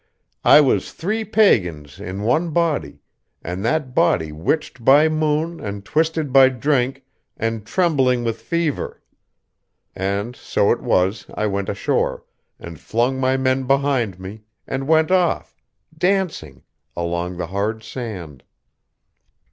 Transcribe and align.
I 0.43 0.61
was 0.61 0.93
three 0.93 1.23
pagans 1.23 1.99
in 1.99 2.23
one 2.23 2.49
body, 2.49 3.01
and 3.43 3.63
that 3.63 3.93
body 3.93 4.31
witched 4.31 4.83
by 4.83 5.07
moon, 5.09 5.59
and 5.59 5.85
twisted 5.85 6.33
by 6.33 6.49
drink, 6.49 7.03
and 7.37 7.63
trembling 7.67 8.23
with 8.23 8.41
fever. 8.41 9.03
And 9.95 10.35
so 10.35 10.71
it 10.71 10.81
was 10.81 11.27
I 11.35 11.45
went 11.45 11.69
ashore, 11.69 12.25
and 12.59 12.79
flung 12.79 13.19
my 13.19 13.37
men 13.37 13.65
behind 13.67 14.19
me, 14.19 14.41
and 14.65 14.87
went 14.87 15.11
off, 15.11 15.55
dancing, 15.95 16.63
along 16.97 17.37
the 17.37 17.45
hard 17.53 17.83
sand. 17.83 18.43